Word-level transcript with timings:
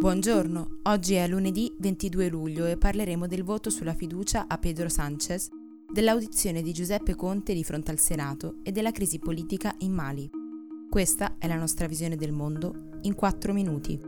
Buongiorno, 0.00 0.78
oggi 0.84 1.14
è 1.14 1.26
lunedì 1.26 1.74
22 1.76 2.28
luglio 2.28 2.66
e 2.66 2.76
parleremo 2.76 3.26
del 3.26 3.42
voto 3.42 3.68
sulla 3.68 3.94
fiducia 3.94 4.46
a 4.46 4.56
Pedro 4.56 4.88
Sánchez, 4.88 5.48
dell'audizione 5.92 6.62
di 6.62 6.72
Giuseppe 6.72 7.16
Conte 7.16 7.52
di 7.52 7.64
fronte 7.64 7.90
al 7.90 7.98
Senato 7.98 8.58
e 8.62 8.70
della 8.70 8.92
crisi 8.92 9.18
politica 9.18 9.74
in 9.78 9.92
Mali. 9.92 10.30
Questa 10.88 11.34
è 11.38 11.48
la 11.48 11.56
nostra 11.56 11.88
visione 11.88 12.14
del 12.14 12.30
mondo 12.30 12.90
in 13.02 13.16
4 13.16 13.52
minuti. 13.52 14.00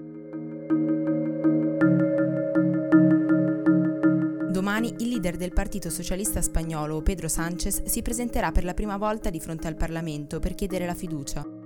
Domani 4.49 4.95
il 4.99 5.09
leader 5.09 5.37
del 5.37 5.53
Partito 5.53 5.91
Socialista 5.91 6.41
Spagnolo, 6.41 7.03
Pedro 7.03 7.27
Sánchez, 7.27 7.83
si 7.83 8.01
presenterà 8.01 8.53
per 8.53 8.63
la 8.63 8.75
prima 8.75 8.97
volta 8.97 9.29
di 9.29 9.41
fronte 9.41 9.67
al 9.67 9.75
Parlamento 9.75 10.39
per 10.39 10.55
chiedere 10.55 10.87
la 10.87 10.95
fiducia. 10.95 11.60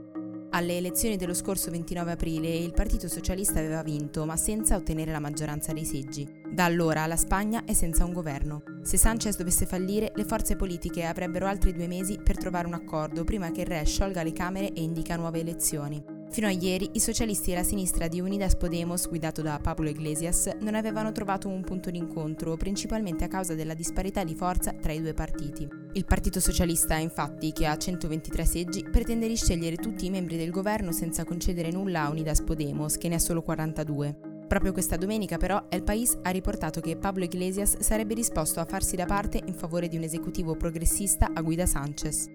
Alle 0.54 0.76
elezioni 0.76 1.16
dello 1.16 1.34
scorso 1.34 1.68
29 1.72 2.12
aprile 2.12 2.48
il 2.48 2.72
Partito 2.72 3.08
Socialista 3.08 3.58
aveva 3.58 3.82
vinto, 3.82 4.24
ma 4.24 4.36
senza 4.36 4.76
ottenere 4.76 5.10
la 5.10 5.18
maggioranza 5.18 5.72
dei 5.72 5.84
seggi. 5.84 6.42
Da 6.48 6.64
allora 6.64 7.04
la 7.06 7.16
Spagna 7.16 7.64
è 7.64 7.72
senza 7.72 8.04
un 8.04 8.12
governo. 8.12 8.62
Se 8.82 8.96
Sanchez 8.96 9.36
dovesse 9.36 9.66
fallire, 9.66 10.12
le 10.14 10.24
forze 10.24 10.54
politiche 10.54 11.06
avrebbero 11.06 11.48
altri 11.48 11.72
due 11.72 11.88
mesi 11.88 12.20
per 12.22 12.38
trovare 12.38 12.68
un 12.68 12.74
accordo 12.74 13.24
prima 13.24 13.50
che 13.50 13.62
il 13.62 13.66
Re 13.66 13.84
sciolga 13.84 14.22
le 14.22 14.32
Camere 14.32 14.72
e 14.72 14.80
indica 14.80 15.16
nuove 15.16 15.40
elezioni. 15.40 16.13
Fino 16.34 16.48
a 16.48 16.50
ieri 16.50 16.90
i 16.94 16.98
socialisti 16.98 17.52
e 17.52 17.54
la 17.54 17.62
sinistra 17.62 18.08
di 18.08 18.18
Unidas 18.18 18.56
Podemos, 18.56 19.06
guidato 19.06 19.40
da 19.40 19.60
Pablo 19.62 19.88
Iglesias, 19.88 20.50
non 20.62 20.74
avevano 20.74 21.12
trovato 21.12 21.46
un 21.46 21.62
punto 21.62 21.92
d'incontro, 21.92 22.56
principalmente 22.56 23.22
a 23.22 23.28
causa 23.28 23.54
della 23.54 23.74
disparità 23.74 24.24
di 24.24 24.34
forza 24.34 24.72
tra 24.72 24.90
i 24.90 25.00
due 25.00 25.14
partiti. 25.14 25.68
Il 25.92 26.04
Partito 26.04 26.40
Socialista, 26.40 26.96
infatti, 26.96 27.52
che 27.52 27.66
ha 27.66 27.76
123 27.76 28.44
seggi, 28.44 28.82
pretende 28.82 29.28
di 29.28 29.36
scegliere 29.36 29.76
tutti 29.76 30.06
i 30.06 30.10
membri 30.10 30.36
del 30.36 30.50
governo 30.50 30.90
senza 30.90 31.22
concedere 31.22 31.70
nulla 31.70 32.02
a 32.02 32.10
Unidas 32.10 32.42
Podemos, 32.42 32.96
che 32.96 33.08
ne 33.08 33.14
ha 33.14 33.20
solo 33.20 33.40
42. 33.40 34.32
Proprio 34.48 34.72
questa 34.72 34.96
domenica 34.96 35.36
però 35.36 35.66
El 35.68 35.84
País 35.84 36.18
ha 36.20 36.30
riportato 36.30 36.80
che 36.80 36.96
Pablo 36.96 37.22
Iglesias 37.22 37.78
sarebbe 37.78 38.14
disposto 38.14 38.58
a 38.58 38.64
farsi 38.64 38.96
da 38.96 39.06
parte 39.06 39.40
in 39.46 39.54
favore 39.54 39.86
di 39.86 39.96
un 39.96 40.02
esecutivo 40.02 40.56
progressista 40.56 41.30
a 41.32 41.40
guida 41.42 41.64
Sanchez. 41.64 42.26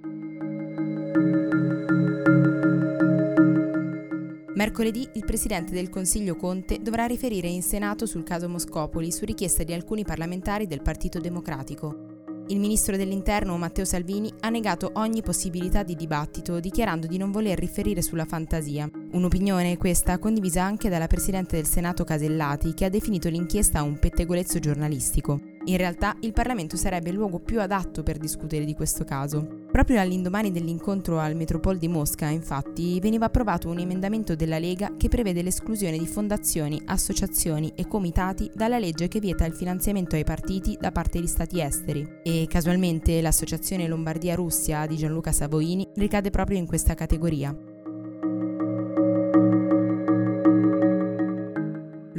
Mercoledì 4.60 5.08
il 5.14 5.24
Presidente 5.24 5.72
del 5.72 5.88
Consiglio 5.88 6.36
Conte 6.36 6.80
dovrà 6.82 7.06
riferire 7.06 7.48
in 7.48 7.62
Senato 7.62 8.06
sul 8.06 8.24
caso 8.24 8.50
Moscopoli 8.50 9.10
su 9.10 9.24
richiesta 9.24 9.64
di 9.64 9.72
alcuni 9.72 10.04
parlamentari 10.04 10.68
del 10.68 10.82
Partito 10.82 11.22
Democratico. 11.22 12.18
Il 12.50 12.60
ministro 12.60 12.98
dell'Interno 12.98 13.56
Matteo 13.58 13.86
Salvini 13.86 14.30
ha 14.42 14.50
negato 14.50 14.92
ogni 14.96 15.22
possibilità 15.22 15.84
di 15.84 15.96
dibattito, 15.96 16.60
dichiarando 16.60 17.08
di 17.08 17.18
non 17.18 17.32
voler 17.32 17.58
riferire 17.58 18.02
sulla 18.02 18.26
fantasia. 18.26 18.90
Un'opinione, 19.14 19.78
questa, 19.78 20.20
condivisa 20.20 20.62
anche 20.62 20.90
dalla 20.90 21.08
Presidente 21.08 21.56
del 21.56 21.66
Senato 21.66 22.04
Casellati, 22.04 22.74
che 22.74 22.84
ha 22.84 22.90
definito 22.90 23.30
l'inchiesta 23.30 23.82
un 23.82 23.98
pettegolezzo 23.98 24.60
giornalistico. 24.60 25.40
In 25.70 25.78
realtà 25.78 26.16
il 26.22 26.34
Parlamento 26.34 26.76
sarebbe 26.76 27.10
il 27.10 27.16
luogo 27.16 27.40
più 27.40 27.62
adatto 27.62 28.02
per 28.02 28.18
discutere 28.18 28.66
di 28.66 28.74
questo 28.74 29.04
caso. 29.04 29.68
Proprio 29.72 30.00
all'indomani 30.00 30.52
dell'incontro 30.52 31.20
al 31.20 31.36
Metropol 31.36 31.78
di 31.78 31.88
Mosca, 31.88 32.26
infatti, 32.26 33.00
veniva 33.00 33.26
approvato 33.26 33.70
un 33.70 33.78
emendamento 33.78 34.34
della 34.34 34.58
Lega 34.58 34.94
che 34.98 35.10
prevede 35.10 35.44
l'esclusione 35.44 36.00
di 36.00 36.08
fondazioni, 36.08 36.82
associazioni 36.86 37.72
e 37.76 37.88
comitati 37.88 38.50
dalla 38.52 38.80
legge 38.80 39.08
che 39.08 39.20
vieta 39.20 39.46
il 39.46 39.54
finanziamento 39.54 40.16
ai 40.16 40.24
partiti 40.24 40.76
da 40.80 40.92
parte 40.92 41.20
di 41.20 41.28
stati 41.28 41.62
esteri. 41.62 42.04
E 42.24 42.48
casualmente 42.50 43.22
l'associazione 43.22 43.88
Lombardia 43.88 44.34
Russia 44.34 44.88
di 44.88 44.96
Gianluca 44.96 45.32
Savoini 45.32 45.88
ricade 45.98 46.32
proprio 46.32 46.58
in 46.58 46.66
questa 46.66 46.96
categoria. 46.96 47.56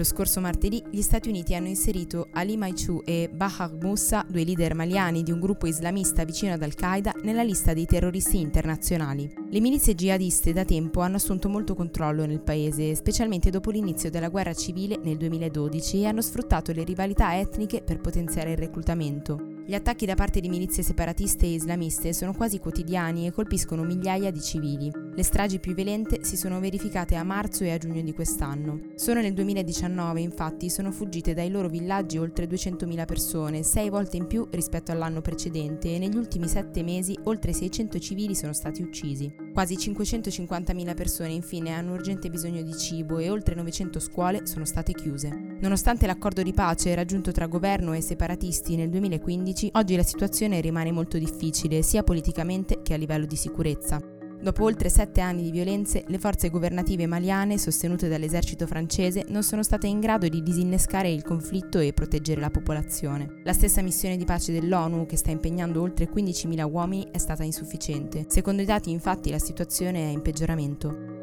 Lo 0.01 0.07
scorso 0.07 0.41
martedì 0.41 0.83
gli 0.91 1.03
Stati 1.03 1.29
Uniti 1.29 1.55
hanno 1.55 1.67
inserito 1.67 2.29
Ali 2.33 2.57
Maichu 2.57 3.03
e 3.05 3.29
Bahar 3.31 3.75
Moussa, 3.83 4.25
due 4.27 4.45
leader 4.45 4.75
maliani 4.75 5.23
di 5.23 5.31
un 5.31 5.41
gruppo 5.41 5.67
islamista 5.67 6.25
vicino 6.25 6.55
ad 6.55 6.63
Al-Qaeda, 6.63 7.17
nella 7.23 7.43
lista 7.43 7.75
dei 7.75 7.85
terroristi 7.85 8.41
internazionali. 8.41 9.31
Le 9.51 9.61
milizie 9.61 9.95
jihadiste 9.95 10.55
da 10.55 10.65
tempo 10.65 11.01
hanno 11.01 11.17
assunto 11.17 11.51
molto 11.51 11.75
controllo 11.75 12.25
nel 12.25 12.41
paese, 12.41 12.95
specialmente 12.95 13.51
dopo 13.51 13.71
l'inizio 13.71 14.09
della 14.09 14.31
guerra 14.31 14.55
civile 14.55 14.99
nel 15.03 15.19
2012 15.19 16.01
e 16.01 16.07
hanno 16.07 16.23
sfruttato 16.23 16.73
le 16.73 16.85
rivalità 16.85 17.39
etniche 17.39 17.83
per 17.83 18.01
potenziare 18.01 18.53
il 18.53 18.57
reclutamento. 18.57 19.50
Gli 19.71 19.77
attacchi 19.77 20.05
da 20.05 20.17
parte 20.17 20.41
di 20.41 20.49
milizie 20.49 20.83
separatiste 20.83 21.47
e 21.47 21.53
islamiste 21.53 22.13
sono 22.13 22.35
quasi 22.35 22.59
quotidiani 22.59 23.29
e 23.29 23.31
colpiscono 23.31 23.85
migliaia 23.85 24.33
di 24.33 24.41
civili. 24.41 24.91
Le 25.15 25.23
stragi 25.23 25.61
più 25.61 25.75
violente 25.75 26.25
si 26.25 26.37
sono 26.37 26.59
verificate 26.59 27.15
a 27.15 27.23
marzo 27.23 27.63
e 27.63 27.71
a 27.71 27.79
giugno 27.79 28.03
di 28.03 28.13
quest'anno. 28.13 28.81
Solo 28.97 29.21
nel 29.21 29.33
2019, 29.33 30.23
infatti, 30.23 30.69
sono 30.69 30.91
fuggite 30.91 31.35
dai 31.35 31.51
loro 31.51 31.69
villaggi 31.69 32.19
oltre 32.19 32.47
200.000 32.47 33.05
persone, 33.05 33.63
sei 33.63 33.91
volte 33.91 34.17
in 34.17 34.27
più 34.27 34.45
rispetto 34.51 34.91
all'anno 34.91 35.21
precedente, 35.21 35.95
e 35.95 35.99
negli 36.01 36.17
ultimi 36.17 36.49
sette 36.49 36.83
mesi 36.83 37.17
oltre 37.27 37.53
600 37.53 38.01
civili 38.01 38.35
sono 38.35 38.53
stati 38.53 38.83
uccisi. 38.83 39.40
Quasi 39.53 39.75
550.000 39.75 40.95
persone 40.95 41.33
infine 41.33 41.73
hanno 41.73 41.95
urgente 41.95 42.31
bisogno 42.31 42.63
di 42.63 42.77
cibo 42.77 43.19
e 43.19 43.29
oltre 43.29 43.55
900 43.55 43.99
scuole 43.99 44.47
sono 44.47 44.65
state 44.65 44.93
chiuse. 44.93 45.29
Nonostante 45.61 46.07
l'accordo 46.07 46.43
di 46.43 46.53
pace 46.53 46.95
raggiunto 46.95 47.33
tra 47.33 47.47
governo 47.47 47.93
e 47.93 48.01
separatisti 48.01 48.77
nel 48.77 48.91
2015, 48.91 49.71
oggi 49.75 49.97
la 49.97 50.03
situazione 50.03 50.61
rimane 50.61 50.93
molto 50.93 51.19
difficile 51.19 51.83
sia 51.83 52.03
politicamente 52.03 52.81
che 52.83 52.95
a 52.95 52.97
livello 52.97 53.27
di 53.27 53.37
sicurezza. 53.37 54.20
Dopo 54.43 54.65
oltre 54.65 54.89
sette 54.89 55.21
anni 55.21 55.43
di 55.43 55.51
violenze, 55.51 56.05
le 56.07 56.19
forze 56.19 56.49
governative 56.49 57.07
maliane, 57.07 57.59
sostenute 57.59 58.09
dall'esercito 58.09 58.67
francese, 58.67 59.27
non 59.29 59.43
sono 59.43 59.63
state 59.63 59.87
in 59.87 60.01
grado 60.01 60.29
di 60.29 60.43
disinnescare 60.43 61.11
il 61.11 61.23
conflitto 61.23 61.79
e 61.79 61.93
proteggere 61.93 62.41
la 62.41 62.49
popolazione. 62.49 63.41
La 63.45 63.53
stessa 63.53 63.83
missione 63.83 64.17
di 64.17 64.25
pace 64.25 64.53
dell'ONU, 64.53 65.05
che 65.05 65.19
sta 65.19 65.31
impegnando 65.31 65.83
oltre 65.83 66.09
15.000 66.11 66.71
uomini, 66.71 67.09
è 67.11 67.19
stata 67.19 67.45
insufficiente. 67.45 68.25
Secondo 68.29 68.63
i 68.63 68.65
dati, 68.67 68.91
infatti, 68.91 69.31
la 69.31 69.39
situazione 69.39 70.09
è 70.09 70.13
in 70.13 70.23
peggioramento. 70.23 71.19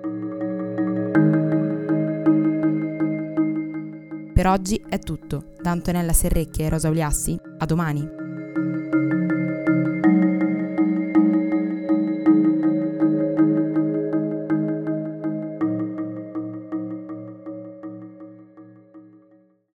Per 4.31 4.45
oggi 4.45 4.79
è 4.87 4.99
tutto. 4.99 5.53
Da 5.59 5.71
Antonella 5.71 6.13
Serrecchia 6.13 6.65
e 6.65 6.69
Rosa 6.69 6.89
Uliassi, 6.89 7.35
a 7.57 7.65
domani. 7.65 8.26